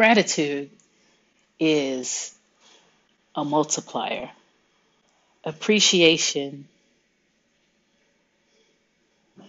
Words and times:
Gratitude 0.00 0.70
is 1.58 2.34
a 3.34 3.44
multiplier. 3.44 4.30
Appreciation 5.44 6.66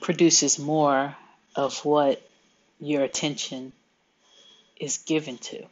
produces 0.01 0.59
more 0.59 1.15
of 1.55 1.85
what 1.85 2.21
your 2.81 3.01
attention 3.01 3.71
is 4.77 4.97
given 4.97 5.37
to. 5.37 5.63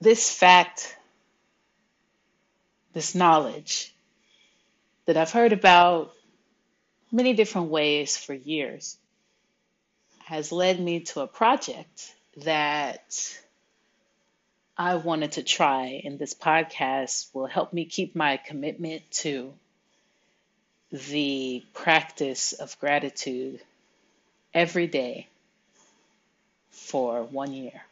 This 0.00 0.30
fact, 0.30 0.96
this 2.94 3.14
knowledge 3.14 3.94
that 5.04 5.18
I've 5.18 5.30
heard 5.30 5.52
about 5.52 6.14
many 7.12 7.34
different 7.34 7.68
ways 7.68 8.16
for 8.16 8.32
years 8.32 8.96
has 10.24 10.50
led 10.50 10.80
me 10.80 11.00
to 11.00 11.20
a 11.20 11.26
project 11.26 12.14
that 12.38 13.38
I 14.76 14.96
wanted 14.96 15.32
to 15.32 15.42
try, 15.42 16.02
and 16.04 16.18
this 16.18 16.34
podcast 16.34 17.34
will 17.34 17.46
help 17.46 17.72
me 17.72 17.86
keep 17.86 18.14
my 18.14 18.36
commitment 18.36 19.10
to 19.22 19.54
the 20.92 21.64
practice 21.72 22.52
of 22.52 22.78
gratitude 22.78 23.60
every 24.52 24.86
day 24.86 25.28
for 26.70 27.22
one 27.24 27.52
year. 27.52 27.82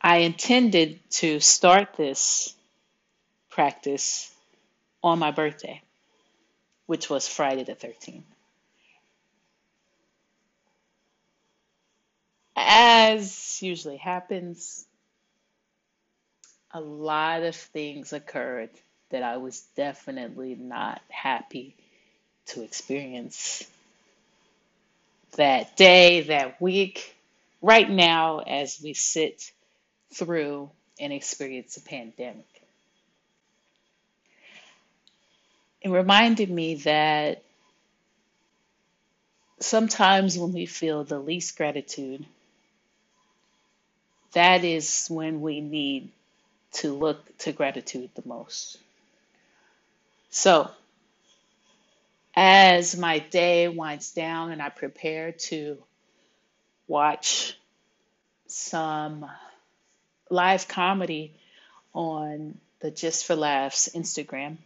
I 0.00 0.18
intended 0.18 0.98
to 1.10 1.40
start 1.40 1.94
this 1.96 2.54
practice 3.50 4.32
on 5.02 5.18
my 5.18 5.30
birthday, 5.30 5.82
which 6.86 7.08
was 7.08 7.26
Friday 7.26 7.64
the 7.64 7.74
13th. 7.74 8.22
As 12.60 13.62
usually 13.62 13.96
happens, 13.98 14.86
a 16.72 16.80
lot 16.80 17.42
of 17.42 17.54
things 17.56 18.12
occurred 18.12 18.70
that 19.10 19.22
I 19.22 19.38
was 19.38 19.60
definitely 19.76 20.54
not 20.56 21.00
happy 21.08 21.76
to 22.46 22.62
experience 22.62 23.66
that 25.36 25.76
day, 25.76 26.22
that 26.22 26.60
week, 26.60 27.14
right 27.62 27.88
now, 27.88 28.40
as 28.40 28.80
we 28.82 28.94
sit 28.94 29.52
through 30.14 30.70
and 31.00 31.12
experience 31.12 31.76
a 31.76 31.82
pandemic. 31.82 32.46
It 35.80 35.90
reminded 35.90 36.50
me 36.50 36.76
that 36.76 37.42
sometimes 39.60 40.38
when 40.38 40.52
we 40.52 40.66
feel 40.66 41.04
the 41.04 41.18
least 41.20 41.56
gratitude, 41.56 42.26
that 44.32 44.64
is 44.64 45.08
when 45.08 45.40
we 45.40 45.60
need 45.60 46.10
to 46.72 46.92
look 46.92 47.38
to 47.38 47.52
gratitude 47.52 48.10
the 48.14 48.22
most. 48.26 48.78
So, 50.30 50.70
as 52.36 52.96
my 52.96 53.18
day 53.18 53.68
winds 53.68 54.12
down 54.12 54.52
and 54.52 54.62
I 54.62 54.68
prepare 54.68 55.32
to 55.32 55.78
watch 56.86 57.58
some 58.46 59.26
live 60.30 60.68
comedy 60.68 61.34
on 61.94 62.58
the 62.80 62.90
Just 62.90 63.26
for 63.26 63.34
Laughs 63.34 63.88
Instagram, 63.94 64.58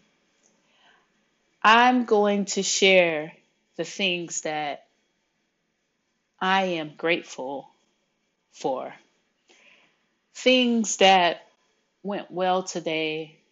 I'm 1.62 2.04
going 2.04 2.46
to 2.46 2.62
share 2.62 3.32
the 3.76 3.84
things 3.84 4.42
that 4.42 4.86
I 6.40 6.64
am 6.64 6.92
grateful 6.96 7.68
for. 8.52 8.92
Things 10.34 10.96
that 10.98 11.46
went 12.02 12.30
well 12.30 12.62
today 12.62 13.42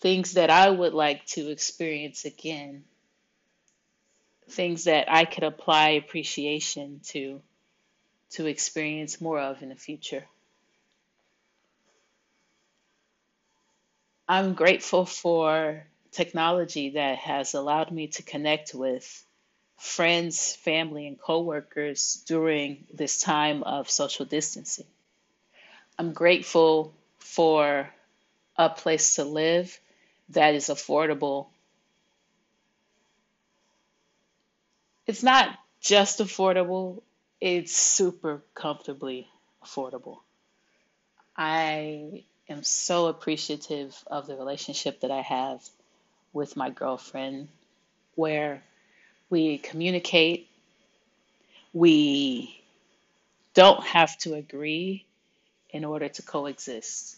things 0.00 0.32
that 0.32 0.50
I 0.50 0.68
would 0.68 0.94
like 0.94 1.24
to 1.26 1.50
experience 1.50 2.24
again, 2.24 2.84
things 4.48 4.84
that 4.84 5.12
I 5.12 5.24
could 5.26 5.44
apply 5.44 5.90
appreciation 5.90 7.00
to 7.08 7.40
to 8.30 8.46
experience 8.46 9.20
more 9.20 9.40
of 9.40 9.60
in 9.60 9.70
the 9.70 9.74
future. 9.74 10.24
I'm 14.28 14.54
grateful 14.54 15.04
for 15.04 15.84
technology 16.12 16.90
that 16.90 17.18
has 17.18 17.54
allowed 17.54 17.90
me 17.90 18.06
to 18.06 18.22
connect 18.22 18.72
with 18.72 19.26
friends, 19.78 20.54
family, 20.54 21.08
and 21.08 21.20
coworkers 21.20 22.22
during 22.26 22.86
this 22.94 23.18
time 23.18 23.64
of 23.64 23.90
social 23.90 24.24
distancing. 24.24 24.86
I'm 26.00 26.14
grateful 26.14 26.94
for 27.18 27.86
a 28.56 28.70
place 28.70 29.16
to 29.16 29.24
live 29.24 29.78
that 30.30 30.54
is 30.54 30.68
affordable. 30.68 31.48
It's 35.06 35.22
not 35.22 35.50
just 35.82 36.20
affordable, 36.20 37.02
it's 37.38 37.76
super 37.76 38.40
comfortably 38.54 39.28
affordable. 39.62 40.20
I 41.36 42.24
am 42.48 42.62
so 42.62 43.08
appreciative 43.08 43.94
of 44.06 44.26
the 44.26 44.36
relationship 44.36 45.00
that 45.00 45.10
I 45.10 45.20
have 45.20 45.62
with 46.32 46.56
my 46.56 46.70
girlfriend, 46.70 47.48
where 48.14 48.62
we 49.28 49.58
communicate, 49.58 50.48
we 51.74 52.58
don't 53.52 53.84
have 53.84 54.16
to 54.20 54.32
agree 54.32 55.04
in 55.72 55.84
order 55.84 56.08
to 56.08 56.22
coexist. 56.22 57.16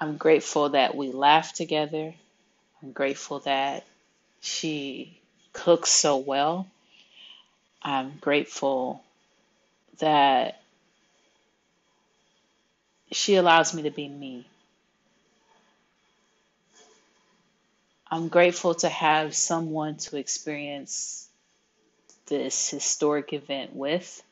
I'm 0.00 0.16
grateful 0.16 0.70
that 0.70 0.96
we 0.96 1.12
laugh 1.12 1.54
together. 1.54 2.14
I'm 2.82 2.92
grateful 2.92 3.40
that 3.40 3.84
she 4.40 5.18
cooks 5.52 5.90
so 5.90 6.18
well. 6.18 6.68
I'm 7.82 8.14
grateful 8.20 9.02
that 9.98 10.60
she 13.12 13.36
allows 13.36 13.74
me 13.74 13.82
to 13.82 13.90
be 13.90 14.08
me. 14.08 14.46
I'm 18.10 18.28
grateful 18.28 18.74
to 18.76 18.88
have 18.88 19.34
someone 19.34 19.96
to 19.98 20.16
experience 20.16 21.28
this 22.26 22.68
historic 22.70 23.32
event 23.32 23.74
with 23.74 24.22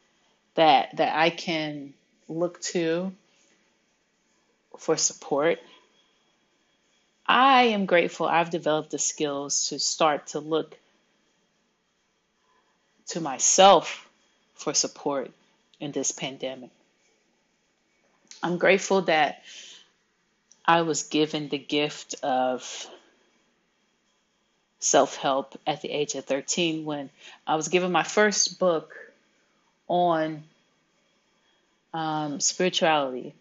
that 0.55 0.97
that 0.97 1.17
I 1.17 1.31
can 1.31 1.95
look 2.29 2.61
to 2.63 3.13
for 4.79 4.97
support 4.97 5.59
I 7.27 7.63
am 7.65 7.87
grateful 7.87 8.27
I've 8.27 8.51
developed 8.51 8.91
the 8.91 8.99
skills 8.99 9.69
to 9.69 9.79
start 9.79 10.29
to 10.29 10.41
look 10.41 10.77
to 13.09 13.21
myself 13.21 14.09
for 14.55 14.75
support 14.75 15.31
in 15.81 15.93
this 15.93 16.13
pandemic. 16.13 16.71
I'm 18.43 18.59
grateful 18.59 19.03
that 19.03 19.43
I 20.65 20.83
was 20.83 21.05
given 21.05 21.49
the 21.49 21.59
gift 21.59 22.17
of 22.23 22.87
self 24.81 25.17
help 25.17 25.59
at 25.67 25.81
the 25.81 25.91
age 25.91 26.15
of 26.17 26.25
13 26.25 26.85
when 26.85 27.09
I 27.47 27.55
was 27.55 27.69
given 27.69 27.93
my 27.93 28.03
first 28.03 28.59
book 28.59 28.95
on 29.87 30.43
um, 31.95 32.41
spirituality. 32.41 33.35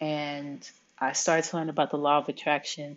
And 0.00 0.68
I 0.98 1.12
started 1.12 1.48
to 1.50 1.56
learn 1.56 1.68
about 1.68 1.90
the 1.90 1.98
law 1.98 2.18
of 2.18 2.28
attraction 2.28 2.96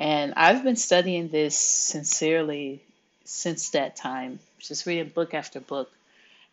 and 0.00 0.32
I've 0.34 0.64
been 0.64 0.76
studying 0.76 1.28
this 1.28 1.54
sincerely 1.54 2.82
since 3.24 3.68
that 3.70 3.96
time, 3.96 4.40
just 4.58 4.86
reading 4.86 5.10
book 5.14 5.34
after 5.34 5.60
book. 5.60 5.90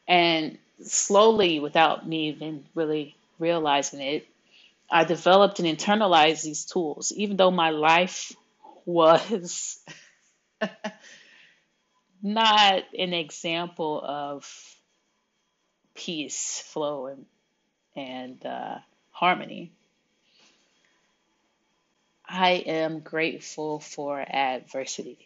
And 0.05 0.57
slowly, 0.83 1.61
without 1.61 2.05
me 2.05 2.27
even 2.27 2.65
really 2.75 3.15
realizing 3.39 4.01
it, 4.01 4.27
I 4.91 5.05
developed 5.05 5.59
and 5.59 5.77
internalized 5.77 6.43
these 6.43 6.65
tools, 6.65 7.13
even 7.15 7.37
though 7.37 7.49
my 7.49 7.69
life 7.69 8.33
was 8.85 9.79
not 12.21 12.83
an 12.99 13.13
example 13.13 14.01
of 14.03 14.75
peace, 15.95 16.61
flow, 16.67 17.05
and, 17.05 17.25
and 17.95 18.45
uh, 18.45 18.79
harmony. 19.19 19.71
I 22.27 22.51
am 22.65 22.99
grateful 22.99 23.79
for 23.79 24.19
adversity. 24.19 25.17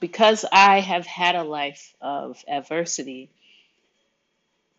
Because 0.00 0.44
I 0.50 0.80
have 0.80 1.06
had 1.06 1.34
a 1.34 1.44
life 1.44 1.94
of 2.00 2.42
adversity, 2.48 3.28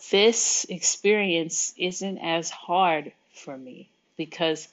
this 0.09 0.65
experience 0.67 1.73
isn't 1.77 2.17
as 2.17 2.49
hard 2.49 3.11
for 3.33 3.55
me 3.55 3.87
because 4.17 4.67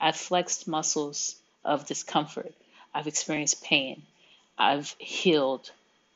I've 0.00 0.16
flexed 0.16 0.68
muscles 0.68 1.36
of 1.64 1.86
discomfort. 1.86 2.52
I've 2.94 3.06
experienced 3.06 3.64
pain. 3.64 4.02
I've 4.58 4.94
healed. 4.98 5.70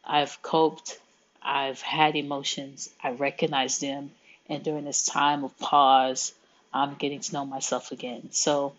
I've 0.05 0.41
coped. 0.43 0.99
I've 1.43 1.81
had 1.81 2.17
emotions, 2.17 2.91
I 3.03 3.12
recognize 3.12 3.79
them, 3.79 4.11
and 4.50 4.62
during 4.62 4.85
this 4.85 5.06
time 5.06 5.43
of 5.44 5.58
pause, 5.58 6.35
I'm 6.72 6.94
getting 6.94 7.20
to 7.20 7.32
know 7.32 7.44
myself 7.44 7.93
again. 7.93 8.31
So 8.31 8.75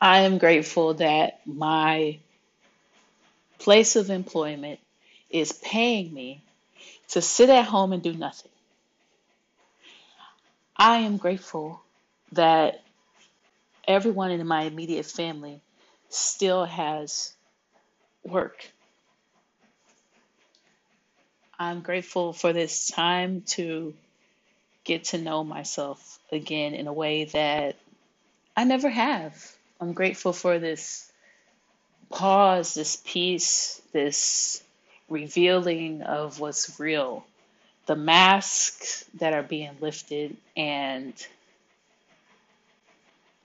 I 0.00 0.20
am 0.20 0.38
grateful 0.38 0.94
that 0.94 1.40
my 1.46 2.18
place 3.58 3.94
of 3.94 4.10
employment 4.10 4.80
is 5.30 5.52
paying 5.52 6.12
me 6.12 6.42
to 7.10 7.22
sit 7.22 7.48
at 7.48 7.64
home 7.66 7.92
and 7.92 8.02
do 8.02 8.12
nothing. 8.12 8.50
I 10.76 10.98
am 10.98 11.18
grateful 11.18 11.80
that 12.32 12.82
everyone 13.86 14.32
in 14.32 14.44
my 14.46 14.62
immediate 14.62 15.06
family 15.06 15.60
still 16.08 16.64
has 16.64 17.32
work. 18.24 18.68
I'm 21.58 21.80
grateful 21.80 22.32
for 22.32 22.52
this 22.52 22.88
time 22.88 23.42
to 23.48 23.94
get 24.84 25.04
to 25.04 25.18
know 25.18 25.44
myself 25.44 26.18
again 26.30 26.74
in 26.74 26.86
a 26.86 26.92
way 26.92 27.24
that 27.26 27.76
I 28.56 28.64
never 28.64 28.88
have. 28.88 29.34
I'm 29.80 29.92
grateful 29.92 30.32
for 30.32 30.58
this 30.58 31.10
pause, 32.10 32.74
this 32.74 33.00
peace, 33.04 33.80
this 33.92 34.62
revealing 35.08 36.02
of 36.02 36.40
what's 36.40 36.78
real, 36.78 37.24
the 37.86 37.96
masks 37.96 39.04
that 39.14 39.34
are 39.34 39.42
being 39.42 39.76
lifted, 39.80 40.36
and 40.56 41.14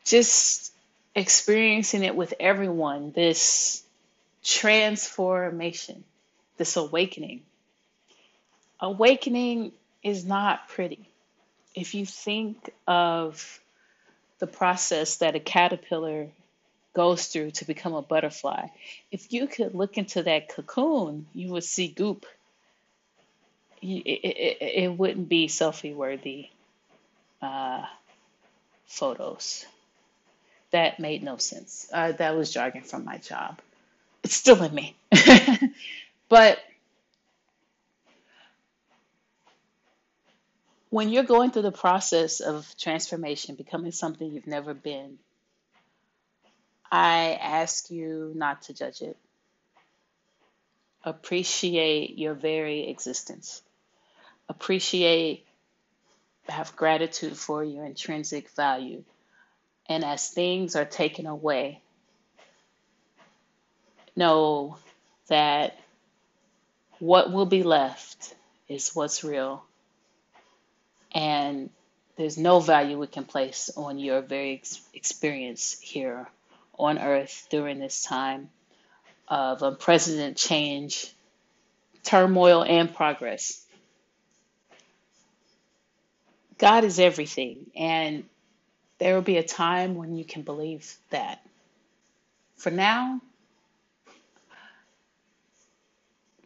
just 0.05 0.71
experiencing 1.15 2.03
it 2.03 2.15
with 2.15 2.33
everyone 2.39 3.11
this 3.11 3.83
transformation, 4.43 6.03
this 6.57 6.77
awakening. 6.77 7.41
Awakening 8.79 9.71
is 10.03 10.23
not 10.25 10.69
pretty. 10.69 11.09
If 11.77 11.93
you 11.93 12.07
think 12.07 12.71
of 12.87 13.61
the 14.39 14.47
process 14.47 15.17
that 15.17 15.35
a 15.35 15.39
caterpillar 15.39 16.29
goes 16.95 17.27
through 17.27 17.51
to 17.51 17.65
become 17.65 17.93
a 17.93 18.01
butterfly, 18.01 18.69
if 19.11 19.31
you 19.31 19.45
could 19.45 19.75
look 19.75 19.95
into 19.99 20.23
that 20.23 20.49
cocoon, 20.49 21.27
you 21.35 21.49
would 21.51 21.63
see 21.63 21.87
goop. 21.87 22.25
It, 23.79 24.07
it, 24.07 24.57
it 24.59 24.97
wouldn't 24.97 25.29
be 25.29 25.47
selfie 25.47 25.93
worthy 25.93 26.49
uh, 27.43 27.85
photos. 28.87 29.63
That 30.71 30.99
made 30.99 31.21
no 31.21 31.37
sense. 31.37 31.87
Uh, 31.93 32.11
that 32.13 32.35
was 32.35 32.51
jargon 32.51 32.81
from 32.81 33.05
my 33.05 33.19
job. 33.19 33.59
It's 34.23 34.33
still 34.33 34.63
in 34.63 34.73
me. 34.73 34.95
but 36.27 36.57
when 40.97 41.09
you're 41.09 41.21
going 41.21 41.51
through 41.51 41.61
the 41.61 41.71
process 41.71 42.39
of 42.39 42.67
transformation, 42.75 43.53
becoming 43.53 43.91
something 43.91 44.31
you've 44.31 44.47
never 44.47 44.73
been, 44.73 45.19
I 46.91 47.37
ask 47.39 47.91
you 47.91 48.31
not 48.33 48.63
to 48.63 48.73
judge 48.73 49.03
it. 49.03 49.15
Appreciate 51.03 52.17
your 52.17 52.33
very 52.33 52.89
existence. 52.89 53.61
Appreciate, 54.49 55.45
have 56.49 56.75
gratitude 56.75 57.37
for 57.37 57.63
your 57.63 57.85
intrinsic 57.85 58.49
value. 58.55 59.03
And 59.87 60.03
as 60.03 60.29
things 60.29 60.75
are 60.75 60.83
taken 60.83 61.27
away, 61.27 61.79
know 64.15 64.79
that 65.27 65.77
what 66.97 67.31
will 67.31 67.45
be 67.45 67.61
left 67.61 68.33
is 68.67 68.95
what's 68.95 69.23
real. 69.23 69.63
And 71.17 71.71
there's 72.15 72.37
no 72.37 72.59
value 72.59 72.99
we 72.99 73.07
can 73.07 73.25
place 73.25 73.71
on 73.75 73.97
your 73.97 74.21
very 74.21 74.53
ex- 74.53 74.79
experience 74.93 75.79
here 75.81 76.27
on 76.77 76.99
earth 76.99 77.47
during 77.49 77.79
this 77.79 78.03
time 78.03 78.49
of 79.27 79.63
unprecedented 79.63 80.37
change, 80.37 81.11
turmoil, 82.03 82.63
and 82.63 82.93
progress. 82.93 83.65
God 86.59 86.83
is 86.83 86.99
everything, 86.99 87.71
and 87.75 88.23
there 88.99 89.15
will 89.15 89.23
be 89.23 89.37
a 89.37 89.43
time 89.43 89.95
when 89.95 90.15
you 90.15 90.23
can 90.23 90.43
believe 90.43 90.95
that. 91.09 91.43
For 92.57 92.69
now, 92.69 93.21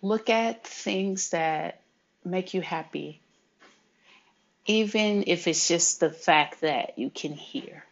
look 0.02 0.30
at 0.30 0.66
things 0.66 1.32
that 1.32 1.82
make 2.24 2.54
you 2.54 2.62
happy, 2.62 3.21
even 4.66 5.26
if 5.28 5.48
it's 5.48 5.68
just 5.68 6.00
the 6.00 6.10
fact 6.10 6.62
that 6.62 6.98
you 6.98 7.10
can 7.10 7.34
hear. 7.34 7.84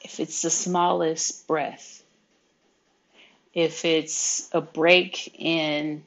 If 0.00 0.20
it's 0.20 0.42
the 0.42 0.50
smallest 0.50 1.46
breath, 1.48 2.02
if 3.54 3.84
it's 3.84 4.48
a 4.52 4.60
break 4.60 5.34
in 5.40 6.04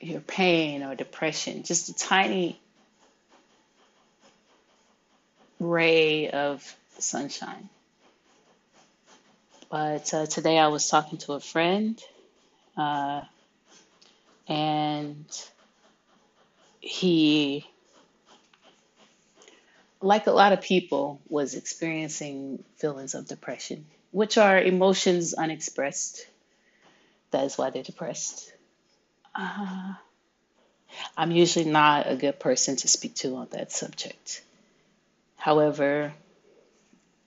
your 0.00 0.20
pain 0.20 0.82
or 0.82 0.94
depression, 0.94 1.64
just 1.64 1.88
a 1.88 1.94
tiny 1.94 2.58
ray 5.58 6.30
of 6.30 6.76
sunshine. 6.98 7.68
But 9.70 10.14
uh, 10.14 10.26
today 10.26 10.58
I 10.58 10.68
was 10.68 10.88
talking 10.88 11.18
to 11.18 11.32
a 11.32 11.40
friend, 11.40 12.00
uh, 12.76 13.22
and 14.48 15.26
he, 16.80 17.66
like 20.00 20.26
a 20.26 20.32
lot 20.32 20.52
of 20.52 20.60
people, 20.60 21.20
was 21.28 21.54
experiencing 21.54 22.62
feelings 22.76 23.14
of 23.14 23.26
depression, 23.26 23.86
which 24.10 24.38
are 24.38 24.60
emotions 24.60 25.34
unexpressed. 25.34 26.26
That 27.30 27.44
is 27.44 27.58
why 27.58 27.70
they're 27.70 27.82
depressed. 27.82 28.52
Uh, 29.34 29.94
I'm 31.16 31.30
usually 31.32 31.64
not 31.64 32.10
a 32.10 32.16
good 32.16 32.38
person 32.38 32.76
to 32.76 32.88
speak 32.88 33.14
to 33.16 33.36
on 33.36 33.48
that 33.50 33.72
subject. 33.72 34.42
However, 35.36 36.12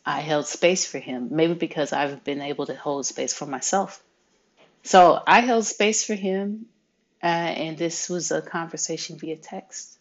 I 0.05 0.21
held 0.21 0.47
space 0.47 0.86
for 0.86 1.00
him, 1.00 1.29
maybe 1.31 1.53
because 1.53 1.91
I've 1.91 2.24
been 2.24 2.41
able 2.41 2.65
to 2.67 2.75
hold 2.75 3.05
space 3.05 3.33
for 3.33 3.45
myself. 3.45 4.01
So 4.83 5.21
I 5.27 5.41
held 5.41 5.65
space 5.65 6.05
for 6.05 6.13
him, 6.13 6.67
uh, 7.24 7.25
and 7.25 7.77
this 7.77 8.09
was 8.09 8.31
a 8.31 8.41
conversation 8.41 9.17
via 9.17 9.38
text 9.38 9.97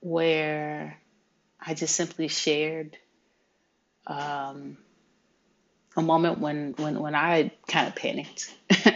where 0.00 0.98
I 1.60 1.74
just 1.74 1.94
simply 1.94 2.28
shared 2.28 2.96
um, 4.06 4.78
a 5.96 6.02
moment 6.02 6.38
when, 6.38 6.74
when, 6.78 6.98
when 7.00 7.14
I 7.14 7.52
kind 7.68 7.88
of 7.88 7.94
panicked 7.94 8.54
uh, 8.86 8.92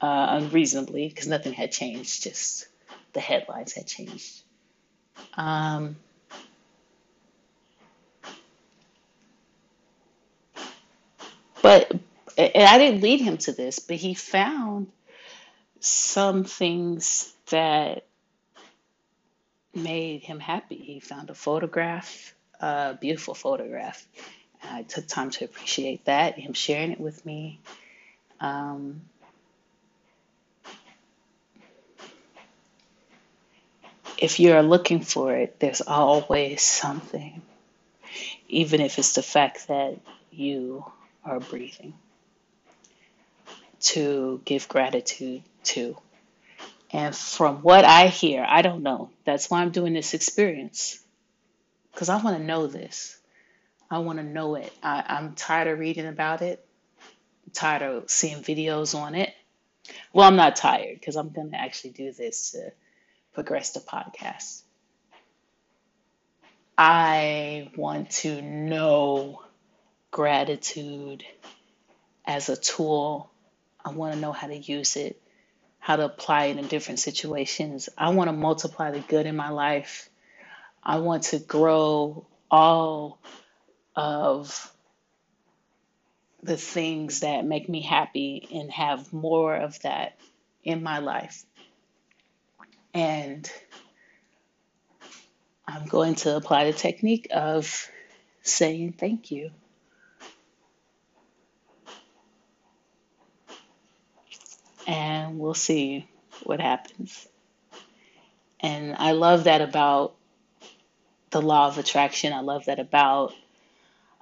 unreasonably 0.00 1.08
because 1.08 1.28
nothing 1.28 1.52
had 1.52 1.72
changed, 1.72 2.22
just 2.22 2.66
the 3.12 3.20
headlines 3.20 3.74
had 3.74 3.86
changed. 3.86 4.42
Um, 5.36 5.96
but 11.62 11.90
and 12.36 12.64
I 12.64 12.78
didn't 12.78 13.02
lead 13.02 13.20
him 13.20 13.38
to 13.38 13.52
this, 13.52 13.78
but 13.78 13.96
he 13.96 14.14
found 14.14 14.88
some 15.84 16.44
things 16.44 17.32
that 17.50 18.06
made 19.74 20.22
him 20.22 20.40
happy. 20.40 20.76
He 20.76 21.00
found 21.00 21.30
a 21.30 21.34
photograph, 21.34 22.34
a 22.60 22.96
beautiful 23.00 23.34
photograph. 23.34 24.06
I 24.62 24.82
took 24.82 25.06
time 25.06 25.30
to 25.30 25.44
appreciate 25.44 26.06
that, 26.06 26.38
him 26.38 26.54
sharing 26.54 26.92
it 26.92 27.00
with 27.00 27.24
me. 27.26 27.60
Um, 28.40 29.02
if 34.16 34.40
you're 34.40 34.62
looking 34.62 35.00
for 35.00 35.34
it, 35.34 35.60
there's 35.60 35.82
always 35.82 36.62
something, 36.62 37.42
even 38.48 38.80
if 38.80 38.98
it's 38.98 39.14
the 39.14 39.22
fact 39.22 39.68
that 39.68 39.98
you 40.30 40.84
are 41.24 41.40
breathing, 41.40 41.94
to 43.84 44.40
give 44.44 44.68
gratitude 44.68 45.42
to. 45.64 45.96
And 46.90 47.14
from 47.14 47.56
what 47.58 47.84
I 47.84 48.06
hear, 48.06 48.44
I 48.48 48.62
don't 48.62 48.82
know. 48.82 49.10
That's 49.24 49.50
why 49.50 49.62
I'm 49.62 49.70
doing 49.70 49.94
this 49.94 50.14
experience. 50.14 51.02
Because 51.92 52.08
I 52.08 52.22
want 52.22 52.38
to 52.38 52.44
know 52.44 52.66
this. 52.66 53.18
I 53.90 53.98
want 53.98 54.18
to 54.18 54.24
know 54.24 54.54
it. 54.54 54.72
I, 54.82 55.04
I'm 55.06 55.34
tired 55.34 55.68
of 55.68 55.78
reading 55.78 56.06
about 56.06 56.42
it. 56.42 56.64
I'm 57.46 57.52
tired 57.52 57.82
of 57.82 58.10
seeing 58.10 58.42
videos 58.42 58.94
on 58.94 59.14
it. 59.14 59.34
Well, 60.12 60.26
I'm 60.26 60.36
not 60.36 60.56
tired 60.56 60.98
because 60.98 61.16
I'm 61.16 61.30
going 61.30 61.50
to 61.50 61.60
actually 61.60 61.90
do 61.90 62.12
this 62.12 62.52
to 62.52 62.72
progress 63.34 63.72
the 63.72 63.80
podcast. 63.80 64.62
I 66.78 67.70
want 67.76 68.10
to 68.10 68.40
know 68.40 69.42
gratitude 70.10 71.24
as 72.24 72.48
a 72.48 72.56
tool. 72.56 73.30
I 73.84 73.90
want 73.90 74.14
to 74.14 74.20
know 74.20 74.32
how 74.32 74.46
to 74.46 74.56
use 74.56 74.96
it, 74.96 75.20
how 75.78 75.96
to 75.96 76.04
apply 76.06 76.46
it 76.46 76.58
in 76.58 76.66
different 76.66 77.00
situations. 77.00 77.88
I 77.98 78.10
want 78.10 78.28
to 78.28 78.32
multiply 78.32 78.90
the 78.90 79.00
good 79.00 79.26
in 79.26 79.36
my 79.36 79.50
life. 79.50 80.08
I 80.82 80.98
want 80.98 81.24
to 81.24 81.38
grow 81.38 82.26
all 82.50 83.20
of 83.96 84.72
the 86.42 86.56
things 86.56 87.20
that 87.20 87.44
make 87.44 87.68
me 87.68 87.80
happy 87.80 88.48
and 88.52 88.70
have 88.70 89.12
more 89.12 89.56
of 89.56 89.80
that 89.80 90.18
in 90.62 90.82
my 90.82 90.98
life. 90.98 91.44
And 92.92 93.50
I'm 95.66 95.86
going 95.86 96.16
to 96.16 96.36
apply 96.36 96.70
the 96.70 96.76
technique 96.76 97.28
of 97.32 97.88
saying 98.42 98.94
thank 98.98 99.30
you. 99.30 99.50
And 104.86 105.38
we'll 105.38 105.54
see 105.54 106.08
what 106.42 106.60
happens. 106.60 107.26
And 108.60 108.96
I 108.98 109.12
love 109.12 109.44
that 109.44 109.60
about 109.60 110.14
the 111.30 111.42
law 111.42 111.68
of 111.68 111.78
attraction. 111.78 112.32
I 112.32 112.40
love 112.40 112.66
that 112.66 112.78
about 112.78 113.34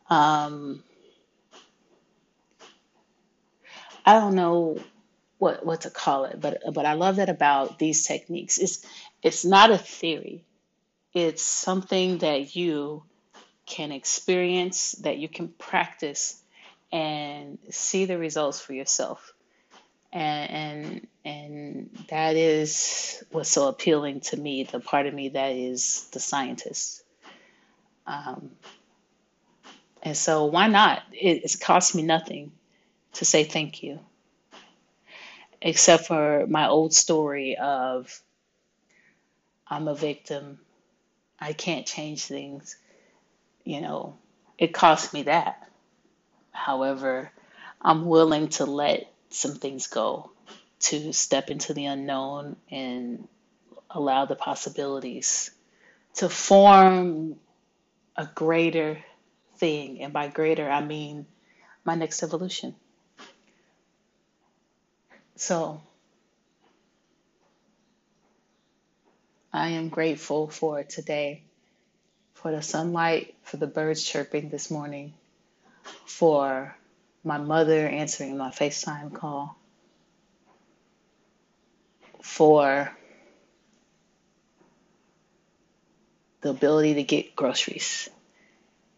um, 0.08 0.82
I 4.04 4.14
don't 4.14 4.34
know 4.34 4.78
what 5.38 5.64
what 5.64 5.82
to 5.82 5.90
call 5.90 6.24
it, 6.24 6.40
but 6.40 6.62
but 6.72 6.86
I 6.86 6.94
love 6.94 7.16
that 7.16 7.28
about 7.28 7.78
these 7.78 8.06
techniques. 8.06 8.58
It's 8.58 8.84
it's 9.22 9.44
not 9.44 9.70
a 9.70 9.78
theory. 9.78 10.44
It's 11.14 11.42
something 11.42 12.18
that 12.18 12.56
you 12.56 13.04
can 13.66 13.92
experience, 13.92 14.92
that 15.02 15.18
you 15.18 15.28
can 15.28 15.48
practice 15.48 16.42
and 16.90 17.58
see 17.70 18.06
the 18.06 18.18
results 18.18 18.60
for 18.60 18.72
yourself. 18.72 19.32
And 20.12 20.50
and 20.50 21.06
and 21.24 22.06
that 22.10 22.36
is 22.36 23.22
what's 23.30 23.50
so 23.50 23.68
appealing 23.68 24.20
to 24.20 24.36
me, 24.36 24.64
the 24.64 24.80
part 24.80 25.06
of 25.06 25.14
me 25.14 25.30
that 25.30 25.52
is 25.52 26.08
the 26.12 26.20
scientist. 26.20 27.02
Um, 28.06 28.50
and 30.02 30.16
so 30.16 30.46
why 30.46 30.68
not? 30.68 31.02
It, 31.12 31.44
it's 31.44 31.56
cost 31.56 31.94
me 31.94 32.02
nothing 32.02 32.52
to 33.14 33.24
say 33.24 33.44
thank 33.44 33.82
you, 33.82 34.00
except 35.62 36.06
for 36.06 36.46
my 36.48 36.68
old 36.68 36.92
story 36.94 37.56
of 37.56 38.20
I'm 39.68 39.88
a 39.88 39.94
victim. 39.94 40.58
I 41.40 41.52
can't 41.54 41.86
change 41.86 42.24
things. 42.24 42.76
You 43.64 43.80
know, 43.80 44.18
it 44.58 44.74
cost 44.74 45.14
me 45.14 45.24
that. 45.24 45.68
However, 46.52 47.30
I'm 47.80 48.06
willing 48.06 48.48
to 48.50 48.66
let 48.66 49.11
some 49.32 49.54
things 49.56 49.86
go, 49.86 50.30
to 50.80 51.12
step 51.12 51.50
into 51.50 51.74
the 51.74 51.86
unknown 51.86 52.56
and 52.70 53.28
allow 53.90 54.24
the 54.24 54.36
possibilities 54.36 55.50
to 56.14 56.28
form 56.28 57.36
a 58.16 58.28
greater 58.34 58.98
thing. 59.56 60.02
And 60.02 60.12
by 60.12 60.28
greater, 60.28 60.68
I 60.68 60.84
mean 60.84 61.26
my 61.84 61.94
next 61.94 62.22
evolution. 62.22 62.74
So 65.36 65.80
I 69.52 69.70
am 69.70 69.88
grateful 69.88 70.48
for 70.48 70.82
today, 70.82 71.42
for 72.34 72.50
the 72.50 72.62
sunlight, 72.62 73.34
for 73.42 73.56
the 73.56 73.66
birds 73.66 74.02
chirping 74.02 74.48
this 74.48 74.70
morning, 74.70 75.14
for 76.06 76.76
my 77.24 77.38
mother 77.38 77.86
answering 77.86 78.36
my 78.36 78.50
FaceTime 78.50 79.14
call, 79.14 79.56
for 82.20 82.90
the 86.40 86.50
ability 86.50 86.94
to 86.94 87.02
get 87.04 87.36
groceries 87.36 88.08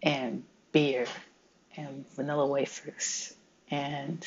and 0.02 0.44
beer 0.72 1.06
and 1.76 2.04
vanilla 2.14 2.46
wafers 2.46 3.34
and 3.70 4.26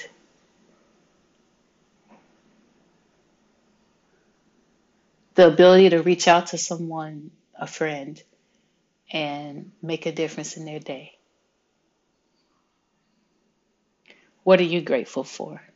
the 5.35 5.47
ability 5.47 5.89
to 5.89 6.01
reach 6.01 6.27
out 6.27 6.47
to 6.47 6.57
someone, 6.57 7.31
a 7.59 7.67
friend, 7.67 8.21
and 9.11 9.71
make 9.81 10.05
a 10.05 10.11
difference 10.11 10.57
in 10.57 10.65
their 10.65 10.79
day. 10.79 11.16
What 14.47 14.61
are 14.61 14.63
you 14.63 14.81
grateful 14.81 15.25
for? 15.25 15.66